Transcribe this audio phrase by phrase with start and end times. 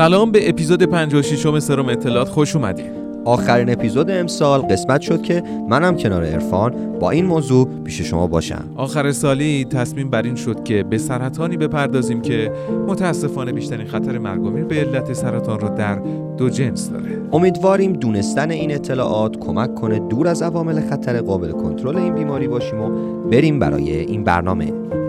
[0.00, 2.92] سلام به اپیزود 56 سرم اطلاعات خوش اومدید
[3.24, 8.64] آخرین اپیزود امسال قسمت شد که منم کنار عرفان با این موضوع پیش شما باشم.
[8.76, 12.52] آخر سالی تصمیم بر این شد که به سرطانی بپردازیم که
[12.88, 15.94] متاسفانه بیشترین خطر مرگ به علت سرطان را در
[16.36, 17.22] دو جنس داره.
[17.32, 22.80] امیدواریم دونستن این اطلاعات کمک کنه دور از عوامل خطر قابل کنترل این بیماری باشیم
[22.80, 22.90] و
[23.28, 24.99] بریم برای این برنامه.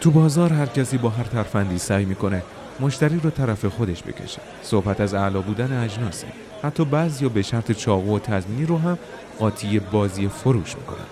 [0.00, 2.42] تو بازار هر کسی با هر ترفندی سعی می‌کنه
[2.80, 4.40] مشتری رو طرف خودش بکشه.
[4.62, 6.26] صحبت از اعلا بودن اجناسه.
[6.62, 8.98] حتی بعضی به شرط چاقو و تضمینی رو هم
[9.38, 11.06] قاطی بازی فروش می‌کنن.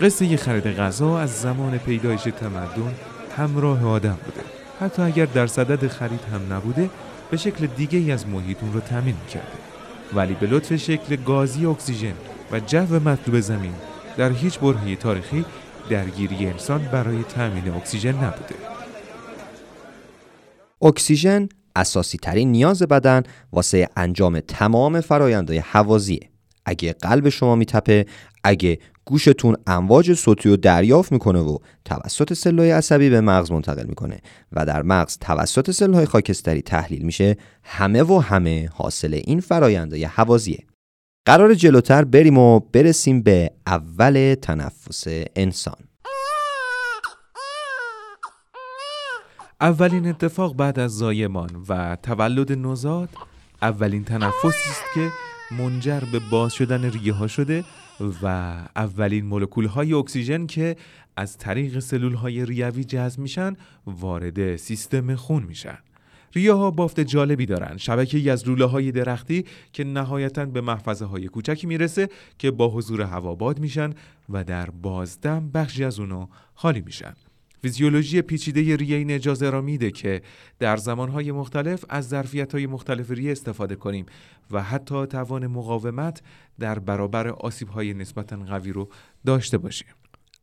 [0.00, 2.94] قصه خرید غذا از زمان پیدایش تمدن
[3.36, 4.40] همراه آدم بوده.
[4.80, 6.90] حتی اگر در صدد خرید هم نبوده
[7.30, 9.46] به شکل دیگه ای از محیطون رو تامین کرده
[10.14, 12.14] ولی به لطف شکل گازی اکسیژن
[12.52, 13.74] و جو مطلوب زمین
[14.16, 15.44] در هیچ برهه تاریخی
[15.90, 18.54] درگیری انسان برای تأمین اکسیژن نبوده.
[20.82, 26.30] اکسیژن اساسی ترین نیاز بدن واسه انجام تمام فرایندهای حوازیه.
[26.66, 28.06] اگه قلب شما میتپه،
[28.44, 34.20] اگه گوشتون امواج صوتی رو دریافت می‌کنه و توسط سلولهای عصبی به مغز منتقل می‌کنه
[34.52, 40.58] و در مغز توسط سلولهای خاکستری تحلیل میشه همه و همه حاصل این فرایندهای حوازیه
[41.26, 45.04] قرار جلوتر بریم و برسیم به اول تنفس
[45.36, 45.76] انسان.
[49.60, 53.08] اولین اتفاق بعد از زایمان و تولد نوزاد
[53.62, 55.08] اولین تنفسی است که
[55.58, 57.64] منجر به باز شدن ریه ها شده
[58.22, 58.26] و
[58.76, 60.76] اولین مولکول های اکسیژن که
[61.16, 65.78] از طریق سلول های ریوی جذب میشن وارد سیستم خون میشن.
[66.34, 71.04] ریه ها بافت جالبی دارن شبکه ای از لوله های درختی که نهایتا به محفظه
[71.04, 72.08] های کوچکی می‌رسه
[72.38, 73.90] که با حضور هوا باد میشن
[74.28, 77.14] و در بازدم بخشی از اونو خالی میشن.
[77.62, 80.22] فیزیولوژی پیچیده ریه این اجازه را میده که
[80.58, 84.06] در زمانهای مختلف از ظرفیت مختلف ریه استفاده کنیم
[84.50, 86.22] و حتی توان مقاومت
[86.58, 88.88] در برابر آسیب های نسبتا قوی رو
[89.26, 89.88] داشته باشیم.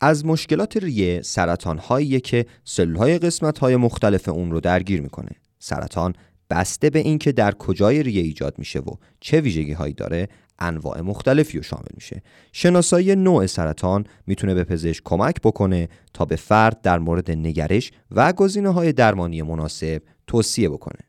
[0.01, 5.31] از مشکلات ریه سرطان هایی که سلول های قسمت های مختلف اون رو درگیر می‌کنه.
[5.63, 6.13] سرطان
[6.49, 10.27] بسته به اینکه در کجای ریه ایجاد میشه و چه ویژگی هایی داره
[10.59, 12.23] انواع مختلفی رو شامل میشه.
[12.51, 18.33] شناسایی نوع سرطان می‌تونه به پزشک کمک بکنه تا به فرد در مورد نگرش و
[18.33, 20.99] گزینه های درمانی مناسب توصیه بکنه.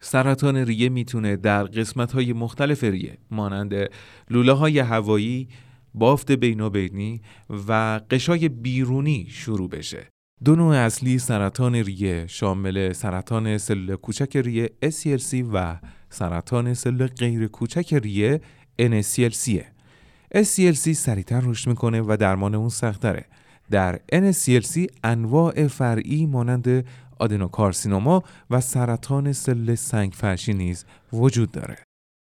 [0.00, 3.74] سرطان ریه می‌تونه در قسمت های مختلف ریه مانند
[4.30, 5.48] لوله های هوایی،
[5.94, 7.20] بافت بینابینی
[7.68, 10.15] و قشای بیرونی شروع بشه.
[10.44, 15.76] دو نوع اصلی سرطان ریه شامل سرطان سلول کوچک ریه SCLC و
[16.10, 18.40] سرطان سلول غیر کوچک ریه
[18.82, 19.50] NSCLC
[20.34, 23.24] SCLC سریعتر رشد می‌کنه و درمان اون سختره.
[23.70, 26.84] در NSCLC انواع فرعی مانند
[27.18, 31.76] آدنوکارسینوما و سرطان سلول سنگ فرشی نیز وجود داره.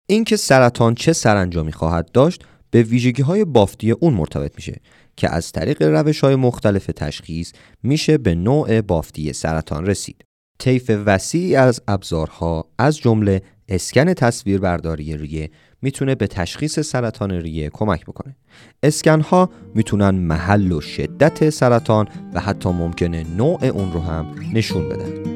[0.08, 4.80] اینکه سرطان چه سرانجامی خواهد داشت به ویژگی های بافتی اون مرتبط میشه.
[5.16, 7.52] که از طریق روش های مختلف تشخیص
[7.82, 10.24] میشه به نوع بافتی سرطان رسید.
[10.58, 15.50] طیف وسیعی از ابزارها از جمله اسکن تصویربرداری ریه
[15.82, 18.36] می‌تونه به تشخیص سرطان ریه کمک بکنه.
[18.82, 24.88] اسکن ها می‌تونن محل و شدت سرطان و حتی ممکنه نوع اون رو هم نشون
[24.88, 25.31] بدن.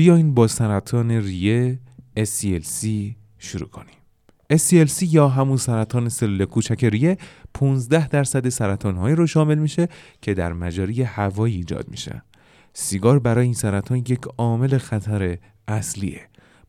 [0.00, 1.78] بیاین با سرطان ریه
[2.18, 2.86] SCLC
[3.38, 3.94] شروع کنیم.
[4.52, 7.18] SCLC یا همون سرطان سلول کوچک ریه
[7.54, 9.88] 15 درصد سرطان هایی رو شامل میشه
[10.22, 12.22] که در مجاری هوایی ایجاد میشه.
[12.72, 15.38] سیگار برای این سرطان یک عامل خطر
[15.68, 16.20] اصلیه.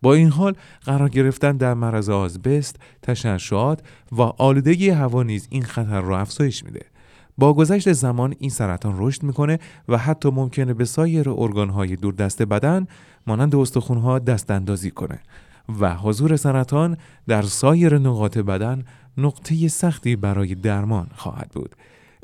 [0.02, 0.56] با این حال
[0.86, 6.91] قرار گرفتن در معرض آزبست، تشعشعات و آلودگی هوا نیز این خطر را افزایش میده.
[7.38, 12.88] با گذشت زمان این سرطان رشد می‌کنه و حتی ممکنه به سایر ارگانهای دوردست بدن
[13.28, 15.20] مانند استخونها دست اندازی کنه
[15.80, 16.98] و حضور سرطان
[17.28, 18.84] در سایر نقاط بدن
[19.18, 21.76] نقطه سختی برای درمان خواهد بود.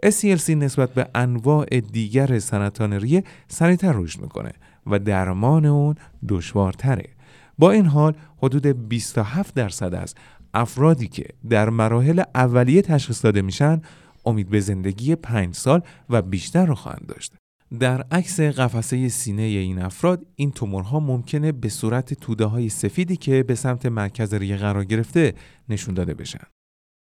[0.06, 4.52] SCLC نسبت به انواع دیگر سرطان ریه سریعتر رشد می‌کنه
[4.88, 5.96] و درمان اون
[6.28, 7.10] دشوارتره.
[7.58, 8.14] با این حال
[8.44, 10.16] حدود 27 درصد از
[10.54, 13.82] افرادی که در مراحل اولیه تشخیص داده میشن
[14.28, 17.34] امید به زندگی پنج سال و بیشتر رو خواهند داشت.
[17.80, 23.44] در عکس قفسه سینه این افراد این تومورها ممکنه به صورت توده های سفیدی که
[23.44, 25.34] به سمت مرکز ریه قرار گرفته
[25.70, 26.44] نشون داده بشن.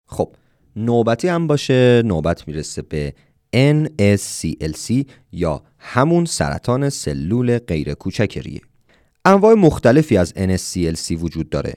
[0.07, 0.35] خب
[0.75, 3.13] نوبتی هم باشه نوبت می‌رسه به
[3.55, 8.61] NSCLC یا همون سرطان سلول غیر کوچک ریه.
[9.25, 11.73] انواع مختلفی از NSCLC وجود داره.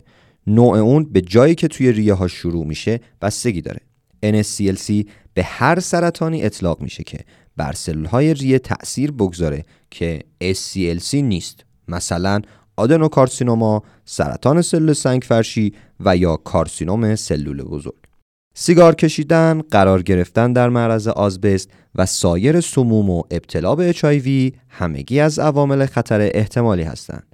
[0.47, 3.81] نوع اون به جایی که توی ریه ها شروع میشه بستگی داره.
[4.25, 7.19] NSCLC به هر سرطانی اطلاق میشه که
[7.57, 12.41] بر سلول های ریه تأثیر بگذاره که SCLC نیست مثلا
[12.77, 17.95] آدنوکارسینوما، سرطان سلول سنگ فرشی و یا کارسینوم سلول بزرگ
[18.55, 25.21] سیگار کشیدن، قرار گرفتن در معرض آزبست و سایر سموم و ابتلا به HIV همگی
[25.21, 27.27] از عوامل خطر احتمالی هستند.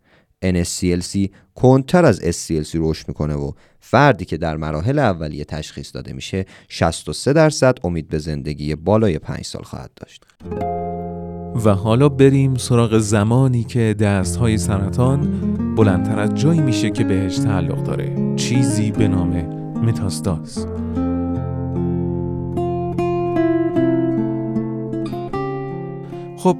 [0.44, 3.52] NSCLC کنتر از SCLC رشد می‌کنه و
[3.84, 9.44] فردی که در مراحل اولیه تشخیص داده میشه 63 درصد امید به زندگی بالای 5
[9.44, 10.24] سال خواهد داشت.
[11.64, 15.20] و حالا بریم سراغ زمانی که دست های سرطان
[15.74, 18.34] بلندتر از جایی میشه که بهش تعلق داره.
[18.36, 19.30] چیزی به نام
[19.84, 20.66] متاستاز.
[26.36, 26.56] خب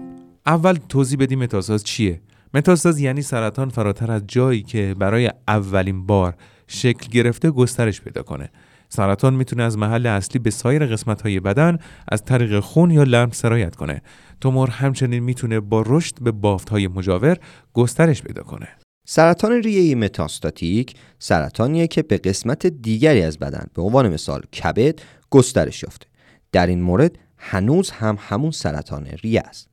[0.47, 2.21] اول توضیح بدیم متاستاز چیه.
[2.55, 6.35] متاستاز یعنی سرطان فراتر از جایی که برای اولین بار
[6.67, 8.50] شکل گرفته گسترش پیدا کنه.
[8.88, 11.79] سرطان می‌تونه از محل اصلی به سایر قسمت های بدن
[12.09, 14.03] از طریق خون یا لمس سرایت کنه.
[14.41, 17.37] تومور همچنین می‌تونه با رشد به بافت های مجاور
[17.73, 18.69] گسترش پیدا کنه.
[19.06, 24.99] سرطان ریه متاستاتیک سرطانیه که به قسمت دیگری از بدن به عنوان مثال کبد
[25.31, 26.06] گسترش یافته.
[26.53, 29.72] در این مورد هنوز هم همون سرطان ریه است.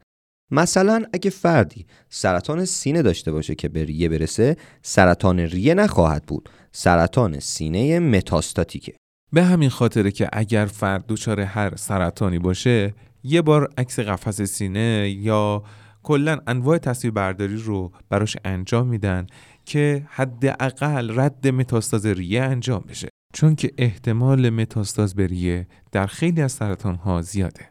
[0.51, 6.49] مثلا اگه فردی سرطان سینه داشته باشه که به ریه برسه سرطان ریه نخواهد بود.
[6.71, 8.93] سرطان سینه متاستاتیکه.
[9.33, 12.93] به همین خاطره که اگر فرد دچار هر سرطانی باشه
[13.23, 15.63] یه بار عکس قفس سینه یا
[16.03, 19.27] کلا انواع تصویربرداری رو براش انجام میدن
[19.65, 23.09] که حداقل رد متاستاز ریه انجام بشه.
[23.33, 27.67] چون که احتمال متاستاز به ریه در خیلی از سرطان ها زیاده.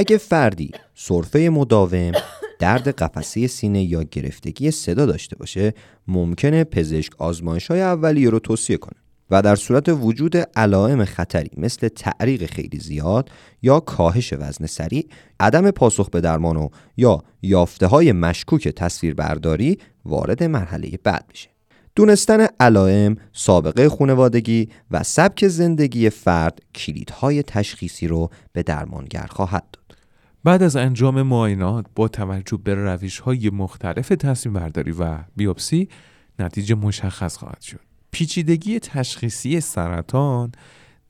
[0.00, 2.12] اگه فردی سرفه مداوم
[2.58, 5.74] درد قفسه سینه یا گرفتگی صدا داشته باشه
[6.08, 8.96] ممکنه پزشک آزمایش های اولیه رو توصیه کنه
[9.30, 13.30] و در صورت وجود علائم خطری مثل تعریق خیلی زیاد
[13.62, 15.08] یا کاهش وزن سریع
[15.40, 21.48] عدم پاسخ به درمان و یا یافته های مشکوک تصویربرداری وارد مرحله بعد بشه.
[21.96, 29.98] دونستن علائم، سابقه خانوادگی و سبک زندگی فرد کلیدهای تشخیصی رو به درمانگر خواهد داد.
[30.44, 35.88] بعد از انجام معاینات با توجه به روش های مختلف تصمیم برداری و بیوپسی
[36.38, 37.80] نتیجه مشخص خواهد شد.
[38.10, 40.52] پیچیدگی تشخیصی سرطان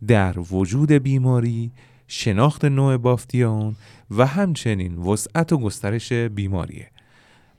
[0.06, 1.72] در وجود بیماری،
[2.06, 3.76] شناخت نوع بافتی آن
[4.10, 6.90] و همچنین وسعت و گسترش بیماریه.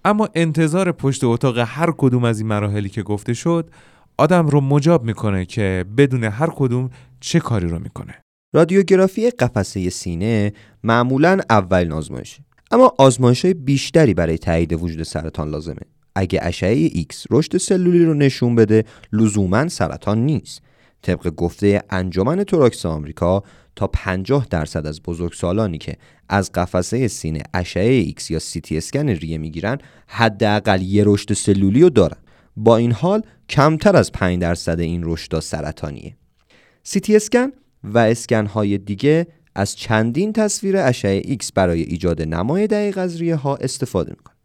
[0.06, 3.70] اما انتظار پشت اتاق هر کدوم از این مراحلی که گفته شد
[4.18, 6.90] آدم رو مجاب می‌کنه که بدون هر کدوم
[7.20, 8.16] چه کاری رو می‌کنه.
[8.54, 10.54] رادیوگرافی قفسه سینه
[10.84, 15.82] معمولا اولین آزمایشه اما آزمایش های بیشتری برای تایید وجود سرطان لازمه.
[16.16, 20.62] اگه اشعه X رشد سلولی رو نشون بده لزوما سرطان نیست.
[21.02, 23.44] طبق گفته انجمن توراکس آمریکا
[23.76, 25.96] تا 50 درصد از بزرگسالانی که
[26.30, 31.82] از قفسه سینه اشعه ایکس یا سی تی اسکن ریه می‌گیرن حداقل یه رشد سلولی
[31.82, 32.18] رو دارن.
[32.58, 36.16] با این حال کمتر از 5 درصد این رشد سرطانیه.
[36.84, 37.52] سی تی اسکن
[37.84, 43.36] و اسکن های دیگه از چندین تصویر اشعه ایکس برای ایجاد نمای دقیق از ریه
[43.36, 44.36] ها استفاده می‌کنه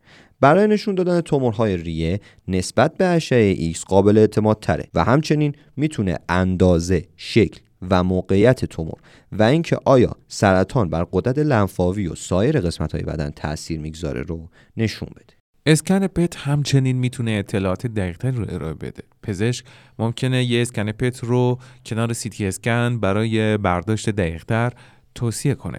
[0.41, 6.19] برای نشون دادن تومورهای ریه نسبت به اشعه ایکس قابل اعتماد تره و همچنین می‌تونه
[6.29, 8.99] اندازه، شکل و موقعیت تومور
[9.33, 14.49] و اینکه آیا سرطان بر غدد لنفاوی و سایر قسمت های بدن تاثیر می‌گذاره رو
[14.77, 15.35] نشون بده.
[15.67, 19.03] اسکن پت همچنین می‌تونه اطلاعات دقیقتری رو ارائه بده.
[19.23, 19.65] پزشک
[19.99, 24.73] ممکنه یه اسکن پت رو کنار سیتی اسکن برای برداشت دقیقتر
[25.15, 25.79] توصیه کنه.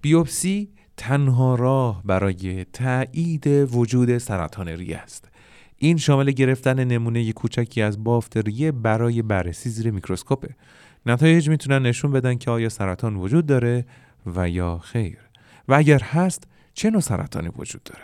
[0.00, 5.28] بیوپسی تنها راه برای تایید وجود سرطان ریه است.
[5.76, 10.56] این شامل گرفتن نمونه کوچکی از بافت ریه برای بررسی زیر میکروسکوپه.
[11.08, 13.84] نتایج می‌تونن نشون بدن که آیا سرطان وجود داره
[14.26, 15.18] و یا خیر.
[15.68, 18.02] و اگر هست چه نوع سرطانی وجود داره؟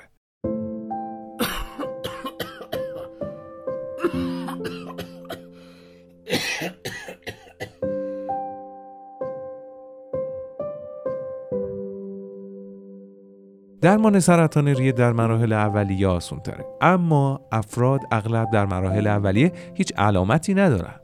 [13.80, 19.92] درمان سرطان ریه در مراحل اولیه آسون تره اما افراد اغلب در مراحل اولیه هیچ
[19.96, 21.00] علامتی ندارن.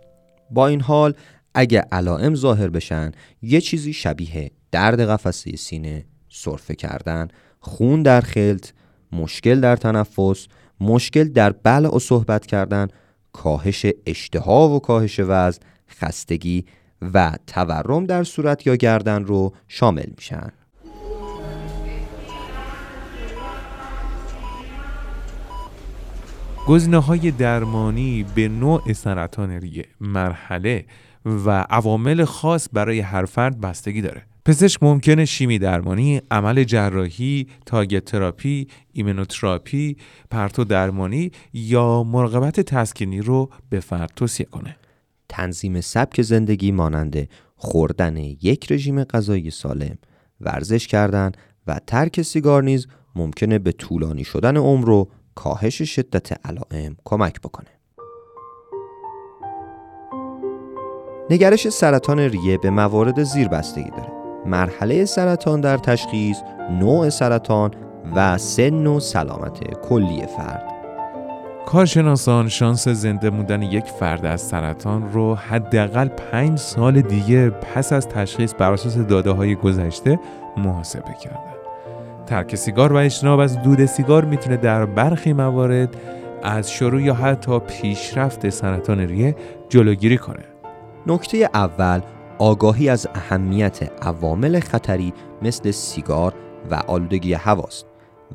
[0.50, 1.14] با این حال
[1.54, 7.28] اگه علائم ظاهر بشن یه چیزی شبیه درد قفسه سینه سرفه کردن.
[7.61, 8.71] خون در خلط
[9.12, 10.47] مشکل در تنفس
[10.80, 12.88] مشکل در بلع و صحبت کردن
[13.33, 15.61] کاهش اشتها و کاهش وزن
[16.00, 16.64] خستگی
[17.14, 20.52] و تورم در صورت یا گردن رو شامل میشن.
[26.66, 30.85] گزینه های درمانی به نوع سرطان ریه مرحله
[31.24, 38.04] و عوامل خاص برای هر فرد بستگی داره پزشک ممکنه شیمی درمانی، عمل جراحی، targeted
[38.04, 39.97] therapy، immunotherapy،
[40.30, 44.76] پرتو درمانی یا مراقبت تسکینی رو به فرد توصیه کنه.
[45.28, 49.98] تنظیم سبک زندگی مانند خوردن یک رژیم غذایی سالم،
[50.40, 51.32] ورزش کردن
[51.66, 57.79] و ترک سیگار نیز ممکنه به طولانی شدن عمر و کاهش شدت علائم کمک بکنه.
[61.30, 64.08] نگرش سرطان ریه به موارد زیر بستگی داره.
[64.46, 66.37] مرحله سرطان در تشخیص،
[66.70, 67.70] نوع سرطان
[68.16, 70.64] و سن و سلامت کلی فرد.
[71.66, 78.08] کارشناسان شانس زنده موندن یک فرد از سرطان رو حداقل پنج سال دیگه پس از
[78.08, 80.20] تشخیص بر اساس داده های گذشته
[80.56, 81.54] محاسبه کردن.
[82.26, 85.96] ترک سیگار و اجتناب از دود سیگار می‌تونه در برخی موارد
[86.42, 89.37] از شروع یا حتی پیشرفت سرطان ریه
[89.68, 90.50] جلوگیری کنه.
[91.07, 92.00] نکته اول
[92.38, 96.35] آگاهی از اهمیت عوامل خطری مثل سیگار
[96.71, 97.87] و آلودگی هواست.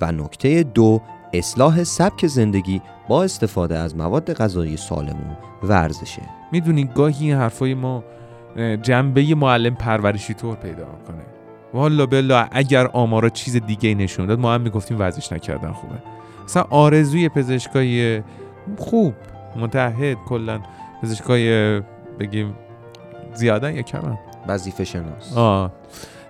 [0.01, 1.01] و نکته دو
[1.34, 6.22] اصلاح سبک زندگی با استفاده از مواد غذایی سالم و ورزشه.
[6.51, 8.03] می‌دونی گاهی این حرفای ما
[8.81, 11.24] جنبه معلم پرورشی طور پیدا کنه.
[11.74, 15.95] والا بلا اگر آمارا چیز دیگه نشون داد ما هم می‌گفتیم ورزش نکردن خوبه.
[16.43, 18.24] مثلا آرزوی پزشکای
[18.77, 19.13] خوب
[19.55, 20.60] متحد کلا
[21.03, 21.81] پزشکای
[22.19, 22.55] بگیم
[23.34, 24.17] زیادن یا کمن؟
[24.48, 25.38] وظیفه شناس.
[25.38, 25.72] آه.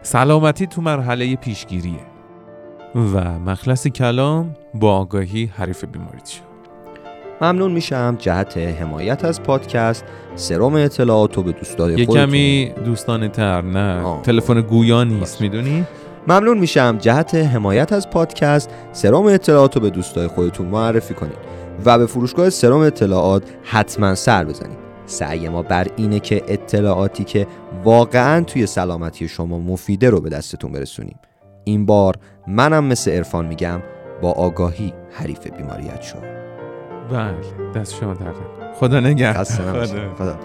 [0.01, 1.99] سلامتی تو مرحله پیشگیریه.
[2.95, 6.55] و مخلص کلام با آگاهی حریف بیماری شد
[7.41, 8.15] ممنون میشم.
[8.19, 10.05] جهت حمایت از پادکست.
[10.35, 15.85] سرم اطلاعات به دوستای یه کمی دوستانه تر نه تلفن گویا نیست می‌دونی؟
[16.27, 16.97] ممنون میشم.
[16.99, 18.69] جهت حمایت از پادکست.
[18.91, 21.37] سرم اطلاعات به دوستای خودتون معرفی کنید.
[21.85, 24.84] و به فروشگاه سرم اطلاعات حتما سر بزنید.
[25.05, 27.47] سعی ما بر اینه که اطلاعاتی که
[27.83, 31.19] واقعا توی سلامتی شما مفیده رو به دستتون برسونیم.
[31.63, 32.15] این بار
[32.47, 33.81] منم مثل ارفان میگم
[34.21, 36.23] با آگاهی حریف بیماریت شد
[37.11, 37.35] بله
[37.75, 38.35] دست شما درد
[38.79, 39.43] خدا نگه
[40.17, 40.39] خدا